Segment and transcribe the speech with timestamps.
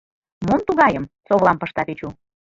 [0.45, 2.09] —Мом тугайым?— совлам пышта Печу.